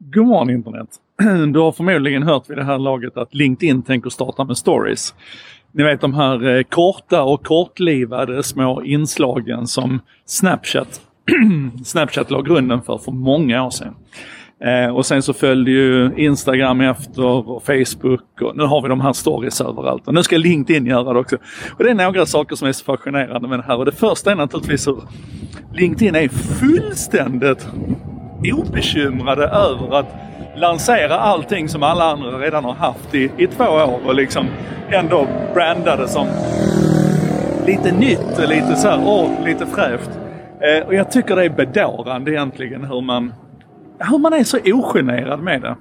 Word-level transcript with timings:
God 0.00 0.26
morgon 0.26 0.50
internet! 0.50 0.88
Du 1.52 1.58
har 1.58 1.72
förmodligen 1.72 2.22
hört 2.22 2.50
vid 2.50 2.56
det 2.56 2.64
här 2.64 2.78
laget 2.78 3.16
att 3.16 3.34
LinkedIn 3.34 3.82
tänker 3.82 4.10
starta 4.10 4.44
med 4.44 4.56
stories. 4.56 5.14
Ni 5.72 5.82
vet 5.82 6.00
de 6.00 6.14
här 6.14 6.56
eh, 6.56 6.62
korta 6.62 7.22
och 7.22 7.46
kortlivade 7.46 8.42
små 8.42 8.82
inslagen 8.82 9.66
som 9.66 10.00
Snapchat, 10.26 11.00
Snapchat 11.84 12.30
la 12.30 12.42
grunden 12.42 12.82
för 12.82 12.98
för 12.98 13.12
många 13.12 13.64
år 13.64 13.70
sedan. 13.70 13.94
Eh, 14.64 14.96
och 14.96 15.06
sen 15.06 15.22
så 15.22 15.32
följde 15.32 15.70
ju 15.70 16.10
Instagram 16.16 16.80
efter 16.80 17.24
och 17.24 17.62
Facebook 17.62 18.42
och 18.42 18.56
nu 18.56 18.62
har 18.62 18.82
vi 18.82 18.88
de 18.88 19.00
här 19.00 19.12
stories 19.12 19.60
överallt. 19.60 20.08
Och 20.08 20.14
nu 20.14 20.22
ska 20.22 20.36
LinkedIn 20.36 20.86
göra 20.86 21.12
det 21.12 21.18
också. 21.18 21.36
Och 21.78 21.84
det 21.84 21.90
är 21.90 21.94
några 21.94 22.26
saker 22.26 22.56
som 22.56 22.68
är 22.68 22.72
så 22.72 22.84
fascinerande 22.84 23.48
med 23.48 23.58
det 23.58 23.64
här. 23.66 23.78
Och 23.78 23.84
det 23.84 23.92
första 23.92 24.32
är 24.32 24.36
naturligtvis 24.36 24.88
hur 24.88 25.02
LinkedIn 25.74 26.14
är 26.14 26.28
fullständigt 26.28 27.66
obekymrade 28.42 29.44
över 29.44 29.98
att 29.98 30.14
lansera 30.56 31.18
allting 31.18 31.68
som 31.68 31.82
alla 31.82 32.04
andra 32.04 32.38
redan 32.38 32.64
har 32.64 32.74
haft 32.74 33.14
i, 33.14 33.30
i 33.36 33.46
två 33.46 33.64
år 33.64 34.00
och 34.06 34.14
liksom 34.14 34.46
ändå 34.90 35.26
brandade 35.54 36.08
som 36.08 36.26
lite 37.66 37.92
nytt 37.92 38.38
och 38.38 38.48
lite 38.48 38.76
så 38.76 38.88
här, 38.88 39.02
åh, 39.04 39.44
lite 39.44 39.66
fräscht. 39.66 40.10
Eh, 40.60 40.86
och 40.86 40.94
jag 40.94 41.10
tycker 41.10 41.36
det 41.36 41.44
är 41.44 41.50
bedårande 41.50 42.30
egentligen 42.30 42.84
hur 42.84 43.00
man, 43.00 43.34
hur 43.98 44.18
man 44.18 44.32
är 44.32 44.44
så 44.44 44.58
ogenerad 44.64 45.42
med 45.42 45.62
det. 45.62 45.76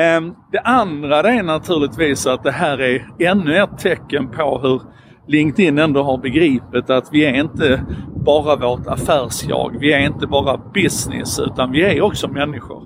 Eh, 0.00 0.20
det 0.52 0.60
andra 0.60 1.22
det 1.22 1.28
är 1.28 1.42
naturligtvis 1.42 2.26
att 2.26 2.42
det 2.42 2.50
här 2.50 2.80
är 2.80 3.06
ännu 3.18 3.56
ett 3.56 3.78
tecken 3.78 4.28
på 4.28 4.58
hur 4.58 4.82
LinkedIn 5.26 5.78
ändå 5.78 6.02
har 6.02 6.18
begripit 6.18 6.90
att 6.90 7.08
vi 7.12 7.24
är 7.24 7.34
inte 7.34 7.82
bara 8.24 8.56
vårt 8.56 8.86
affärsjag. 8.86 9.76
Vi 9.80 9.92
är 9.92 9.98
inte 9.98 10.26
bara 10.26 10.60
business 10.74 11.40
utan 11.40 11.72
vi 11.72 11.82
är 11.82 12.02
också 12.02 12.28
människor. 12.28 12.82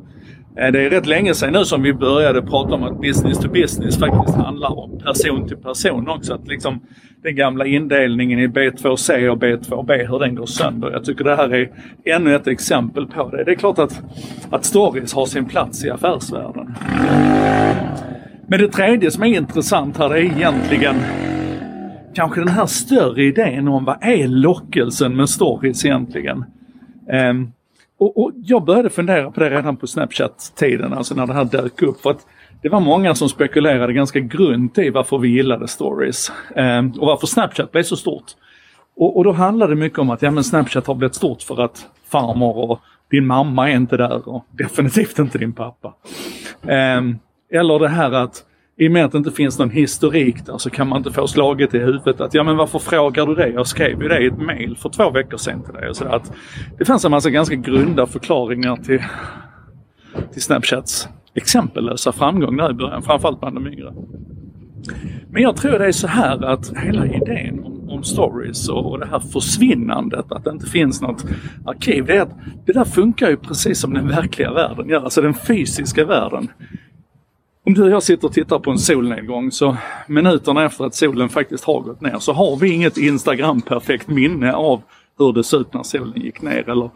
Eh, 0.59 0.73
det 0.73 0.87
är 0.87 0.91
rätt 0.91 1.07
länge 1.07 1.35
sedan 1.35 1.53
nu 1.53 1.65
som 1.65 1.83
vi 1.83 1.95
började 1.95 2.43
prata 2.43 2.75
om 2.75 2.83
att 2.83 3.01
business 3.01 3.39
to 3.39 3.49
business 3.49 3.99
faktiskt 3.99 4.37
handlar 4.37 4.79
om 4.79 4.99
person 4.99 5.49
till 5.49 5.57
person 5.57 6.09
också. 6.09 6.35
Att 6.35 6.49
liksom 6.49 6.81
den 7.23 7.37
gamla 7.37 7.67
indelningen 7.67 8.39
i 8.39 8.47
B2C 8.47 9.29
och 9.29 9.39
B2B, 9.39 10.09
hur 10.09 10.19
den 10.19 10.35
går 10.35 10.47
sönder. 10.47 10.91
Jag 10.91 11.05
tycker 11.05 11.25
det 11.25 11.37
här 11.37 11.55
är 11.55 11.71
ännu 12.05 12.35
ett 12.35 12.47
exempel 12.47 13.07
på 13.07 13.31
det. 13.31 13.45
Det 13.45 13.51
är 13.51 13.57
klart 13.57 13.79
att, 13.79 14.03
att 14.51 14.65
stories 14.65 15.15
har 15.15 15.27
sin 15.27 15.45
plats 15.45 15.85
i 15.85 15.91
affärsvärlden. 15.91 16.75
Men 18.47 18.61
det 18.61 18.69
tredje 18.69 19.11
som 19.11 19.23
är 19.23 19.27
intressant 19.27 19.97
här 19.99 20.11
är 20.11 20.17
egentligen 20.17 20.97
kanske 22.15 22.41
den 22.41 22.49
här 22.49 22.67
större 22.67 23.23
idén 23.23 23.69
om 23.69 23.85
vad 23.85 23.97
är 24.01 24.29
lockelsen 24.29 25.17
med 25.17 25.29
stories 25.29 25.85
egentligen? 25.85 26.45
Um, 27.31 27.53
och, 27.99 28.19
och, 28.19 28.33
jag 28.35 28.65
började 28.65 28.91
fundera 28.91 29.31
på 29.31 29.41
det 29.41 29.51
redan 29.51 29.77
på 29.77 29.87
Snapchat-tiden, 29.87 30.93
alltså 30.93 31.15
när 31.15 31.27
det 31.27 31.35
här 31.35 31.45
dök 31.45 31.83
upp. 31.83 32.01
För 32.01 32.11
att 32.11 32.27
det 32.63 32.69
var 32.69 32.81
många 32.81 33.15
som 33.15 33.29
spekulerade 33.29 33.93
ganska 33.93 34.21
grunt 34.21 34.79
i 34.79 34.91
varför 34.91 35.19
vi 35.19 35.29
gillade 35.29 35.69
stories. 35.69 36.33
Um, 36.57 36.91
och 36.91 37.07
varför 37.07 37.27
Snapchat 37.27 37.73
blev 37.73 37.83
så 37.83 37.97
stort. 37.97 38.25
Och, 38.97 39.17
och, 39.17 39.25
då 39.25 39.33
handlade 39.33 39.73
det 39.73 39.77
mycket 39.81 39.99
om 39.99 40.11
att 40.11 40.23
ja, 40.23 40.31
men 40.31 40.45
Snapchat 40.45 40.87
har 40.87 40.95
blivit 40.95 41.15
stort 41.15 41.43
för 41.43 41.61
att 41.61 41.87
farmor 42.09 42.57
och 42.57 42.81
din 43.11 43.27
mamma 43.27 43.71
är 43.71 43.77
inte 43.77 43.97
där 43.97 44.29
och 44.29 44.47
definitivt 44.51 45.19
inte 45.19 45.39
din 45.39 45.53
pappa. 45.53 45.95
Um, 46.63 47.19
eller 47.53 47.79
det 47.79 47.89
här 47.89 48.13
att 48.13 48.45
i 48.77 48.89
och 48.89 48.93
med 48.93 49.05
att 49.05 49.13
det 49.13 49.19
inte 49.19 49.31
finns 49.31 49.59
någon 49.59 49.71
historik 49.71 50.47
där 50.47 50.59
så 50.59 50.71
kan 50.71 50.89
man 50.89 50.99
inte 50.99 51.13
få 51.13 51.27
slaget 51.27 51.75
i 51.75 51.79
huvudet 51.79 52.21
att 52.21 52.35
ja 52.35 52.43
men 52.43 52.57
varför 52.57 52.79
frågar 52.79 53.27
du 53.27 53.35
det? 53.35 53.49
Jag 53.49 53.67
skrev 53.67 54.03
ju 54.03 54.09
det 54.09 54.23
i 54.23 54.27
ett 54.27 54.39
mail 54.39 54.77
för 54.77 54.89
två 54.89 55.11
veckor 55.11 55.37
sedan 55.37 55.63
till 55.63 55.75
dig. 55.75 55.95
Så 55.95 56.05
att 56.05 56.33
det 56.79 56.85
fanns 56.85 57.05
en 57.05 57.11
massa 57.11 57.31
ganska 57.31 57.55
grunda 57.55 58.07
förklaringar 58.07 58.77
till, 58.77 59.03
till 60.33 60.43
Snapchats 60.43 61.09
exempellösa 61.35 62.13
framgång 62.13 62.57
där 62.57 62.71
i 62.71 62.75
början, 62.75 63.03
framförallt 63.03 63.41
bland 63.41 63.57
de 63.57 63.67
yngre. 63.67 63.95
Men 65.31 65.43
jag 65.43 65.57
tror 65.57 65.79
det 65.79 65.87
är 65.87 65.93
så 65.93 66.07
här 66.07 66.45
att 66.45 66.73
hela 66.77 67.07
idén 67.07 67.65
om, 67.65 67.91
om 67.91 68.05
stories 68.05 68.69
och, 68.69 68.91
och 68.91 68.99
det 68.99 69.07
här 69.07 69.19
försvinnandet, 69.19 70.33
att 70.33 70.45
det 70.45 70.51
inte 70.51 70.67
finns 70.67 71.01
något 71.01 71.25
arkiv, 71.67 72.05
det 72.05 72.17
är 72.17 72.21
att 72.21 72.37
det 72.67 72.73
där 72.73 72.85
funkar 72.85 73.31
ju 73.31 73.37
precis 73.37 73.81
som 73.81 73.95
den 73.95 74.09
verkliga 74.09 74.53
världen 74.53 74.89
gör, 74.89 75.05
alltså 75.05 75.23
den 75.23 75.35
fysiska 75.35 76.05
världen. 76.05 76.49
Om 77.67 77.75
du 77.75 77.83
och 77.83 77.91
jag 77.91 78.03
sitter 78.03 78.27
och 78.27 78.33
tittar 78.33 78.59
på 78.59 78.71
en 78.71 78.79
solnedgång 78.79 79.53
så 79.53 79.77
minuterna 80.07 80.65
efter 80.65 80.85
att 80.85 80.95
solen 80.95 81.29
faktiskt 81.29 81.65
har 81.65 81.81
gått 81.81 82.01
ner 82.01 82.19
så 82.19 82.33
har 82.33 82.57
vi 82.57 82.73
inget 82.73 82.97
Instagram-perfekt 82.97 84.09
minne 84.09 84.53
av 84.53 84.83
hur 85.19 85.33
det 85.33 85.45
såg 85.45 85.61
ut 85.61 85.75
när 85.75 85.83
solen 85.83 86.21
gick 86.21 86.43
ner. 86.43 86.71
Eller 86.71 86.91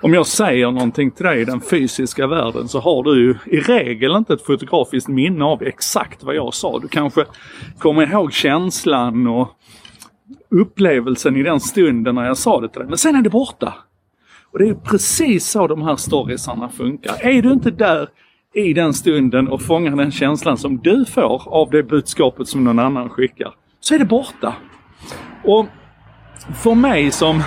om 0.00 0.14
jag 0.14 0.26
säger 0.26 0.70
någonting 0.70 1.10
till 1.10 1.26
dig 1.26 1.40
i 1.40 1.44
den 1.44 1.60
fysiska 1.60 2.26
världen 2.26 2.68
så 2.68 2.80
har 2.80 3.02
du 3.02 3.22
ju 3.22 3.34
i 3.46 3.60
regel 3.60 4.16
inte 4.16 4.34
ett 4.34 4.46
fotografiskt 4.46 5.08
minne 5.08 5.44
av 5.44 5.62
exakt 5.62 6.22
vad 6.22 6.34
jag 6.34 6.54
sa. 6.54 6.78
Du 6.78 6.88
kanske 6.88 7.24
kommer 7.78 8.12
ihåg 8.12 8.32
känslan 8.32 9.26
och 9.26 9.48
upplevelsen 10.50 11.36
i 11.36 11.42
den 11.42 11.60
stunden 11.60 12.14
när 12.14 12.26
jag 12.26 12.36
sa 12.36 12.60
det 12.60 12.68
till 12.68 12.78
dig. 12.78 12.88
Men 12.88 12.98
sen 12.98 13.16
är 13.16 13.22
det 13.22 13.30
borta. 13.30 13.74
Och 14.52 14.58
det 14.58 14.68
är 14.68 14.74
precis 14.74 15.50
så 15.50 15.66
de 15.66 15.82
här 15.82 15.96
storiesarna 15.96 16.68
funkar. 16.68 17.14
Är 17.20 17.42
du 17.42 17.52
inte 17.52 17.70
där 17.70 18.08
i 18.54 18.72
den 18.72 18.94
stunden 18.94 19.48
och 19.48 19.62
fångar 19.62 19.96
den 19.96 20.10
känslan 20.10 20.56
som 20.56 20.78
du 20.78 21.04
får 21.04 21.48
av 21.48 21.70
det 21.70 21.82
budskapet 21.82 22.48
som 22.48 22.64
någon 22.64 22.78
annan 22.78 23.08
skickar, 23.08 23.54
så 23.80 23.94
är 23.94 23.98
det 23.98 24.04
borta. 24.04 24.54
Och 25.44 25.66
för 26.62 26.74
mig 26.74 27.10
som 27.10 27.42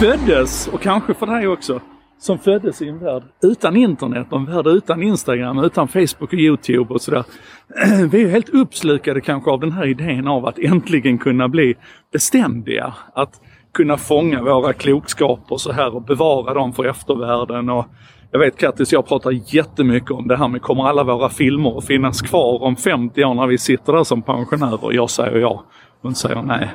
föddes, 0.00 0.68
och 0.68 0.80
kanske 0.80 1.14
för 1.14 1.26
dig 1.26 1.48
också, 1.48 1.80
som 2.18 2.38
föddes 2.38 2.82
i 2.82 2.88
en 2.88 2.98
värld 2.98 3.22
utan 3.42 3.76
internet, 3.76 4.26
en 4.32 4.44
värld 4.44 4.66
utan 4.66 5.02
Instagram, 5.02 5.58
utan 5.58 5.88
Facebook 5.88 6.32
och 6.32 6.34
Youtube 6.34 6.94
och 6.94 7.00
sådär. 7.00 7.24
Vi 8.10 8.22
är 8.22 8.28
helt 8.28 8.48
uppslukade 8.48 9.20
kanske 9.20 9.50
av 9.50 9.60
den 9.60 9.72
här 9.72 9.86
idén 9.86 10.28
av 10.28 10.46
att 10.46 10.58
äntligen 10.58 11.18
kunna 11.18 11.48
bli 11.48 11.74
beständiga. 12.12 12.94
Att 13.14 13.40
kunna 13.72 13.96
fånga 13.96 14.42
våra 14.42 14.72
klokskaper 14.72 15.56
så 15.56 15.72
här 15.72 15.94
och 15.94 16.02
bevara 16.02 16.54
dem 16.54 16.72
för 16.72 16.84
eftervärlden. 16.84 17.68
Och 17.68 17.86
jag 18.32 18.38
vet 18.38 18.58
Kattis, 18.58 18.92
jag 18.92 19.06
pratar 19.06 19.54
jättemycket 19.54 20.10
om 20.10 20.28
det 20.28 20.36
här 20.36 20.48
med 20.48 20.62
kommer 20.62 20.84
alla 20.84 21.04
våra 21.04 21.28
filmer 21.28 21.78
att 21.78 21.86
finnas 21.86 22.22
kvar 22.22 22.62
om 22.62 22.76
50 22.76 23.24
år 23.24 23.34
när 23.34 23.46
vi 23.46 23.58
sitter 23.58 23.92
där 23.92 24.04
som 24.04 24.22
pensionärer? 24.22 24.92
Jag 24.92 25.10
säger 25.10 25.38
ja. 25.38 25.64
Hon 26.02 26.14
säger 26.14 26.42
nej. 26.42 26.70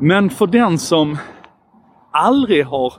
Men 0.00 0.30
för 0.30 0.46
den 0.46 0.78
som 0.78 1.18
aldrig 2.12 2.66
har 2.66 2.92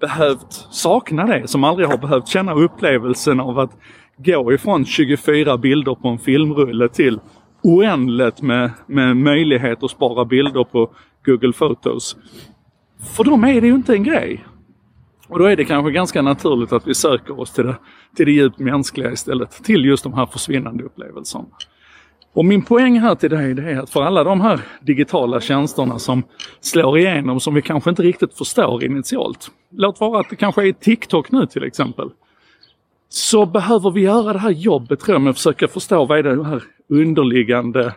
behövt 0.00 0.52
sakna 0.70 1.26
det, 1.26 1.48
som 1.48 1.64
aldrig 1.64 1.88
har 1.88 1.98
behövt 1.98 2.28
känna 2.28 2.54
upplevelsen 2.54 3.40
av 3.40 3.58
att 3.58 3.70
gå 4.16 4.52
ifrån 4.52 4.84
24 4.84 5.58
bilder 5.58 5.94
på 5.94 6.08
en 6.08 6.18
filmrulle 6.18 6.88
till 6.88 7.20
oändligt 7.62 8.42
med, 8.42 8.70
med 8.86 9.16
möjlighet 9.16 9.82
att 9.82 9.90
spara 9.90 10.24
bilder 10.24 10.64
på 10.64 10.90
Google 11.24 11.52
Photos. 11.52 12.16
För 13.16 13.24
dem 13.24 13.44
är 13.44 13.60
det 13.60 13.66
ju 13.66 13.74
inte 13.74 13.92
en 13.92 14.04
grej. 14.04 14.44
Och 15.30 15.38
då 15.38 15.44
är 15.44 15.56
det 15.56 15.64
kanske 15.64 15.92
ganska 15.92 16.22
naturligt 16.22 16.72
att 16.72 16.86
vi 16.86 16.94
söker 16.94 17.40
oss 17.40 17.52
till 17.52 17.66
det, 17.66 17.76
till 18.16 18.26
det 18.26 18.32
djupt 18.32 18.58
mänskliga 18.58 19.12
istället. 19.12 19.50
Till 19.50 19.84
just 19.84 20.02
de 20.04 20.14
här 20.14 20.26
försvinnande 20.26 20.84
upplevelserna. 20.84 21.44
Och 22.32 22.44
min 22.44 22.62
poäng 22.62 23.00
här 23.00 23.14
till 23.14 23.30
dig 23.30 23.54
det 23.54 23.62
är 23.62 23.78
att 23.78 23.90
för 23.90 24.02
alla 24.02 24.24
de 24.24 24.40
här 24.40 24.60
digitala 24.80 25.40
tjänsterna 25.40 25.98
som 25.98 26.22
slår 26.60 26.98
igenom 26.98 27.40
som 27.40 27.54
vi 27.54 27.62
kanske 27.62 27.90
inte 27.90 28.02
riktigt 28.02 28.34
förstår 28.34 28.84
initialt. 28.84 29.50
Låt 29.72 30.00
vara 30.00 30.20
att 30.20 30.30
det 30.30 30.36
kanske 30.36 30.68
är 30.68 30.72
TikTok 30.72 31.32
nu 31.32 31.46
till 31.46 31.64
exempel. 31.64 32.10
Så 33.08 33.46
behöver 33.46 33.90
vi 33.90 34.00
göra 34.00 34.32
det 34.32 34.38
här 34.38 34.50
jobbet 34.50 35.00
tror 35.00 35.14
jag 35.14 35.22
med 35.22 35.30
att 35.30 35.36
försöka 35.36 35.68
förstå 35.68 36.04
vad 36.04 36.18
är 36.18 36.22
det 36.22 36.44
här 36.44 36.62
underliggande 36.88 37.94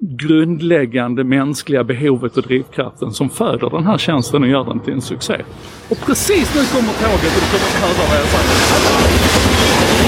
grundläggande 0.00 1.24
mänskliga 1.24 1.84
behovet 1.84 2.36
och 2.36 2.42
drivkraften 2.42 3.12
som 3.12 3.30
föder 3.30 3.70
den 3.70 3.84
här 3.84 3.98
tjänsten 3.98 4.42
och 4.42 4.48
gör 4.48 4.64
den 4.64 4.80
till 4.80 4.92
en 4.92 5.02
succé. 5.02 5.40
Och 5.88 5.98
precis 6.06 6.54
nu 6.54 6.64
kommer 6.64 6.92
tåget 6.92 7.36
och 7.36 7.42
du 7.42 7.48
kommer 7.52 7.66
att 7.66 7.96
höra 7.98 8.08
vad 8.08 8.18
jag 8.18 8.26
säger. 8.26 10.06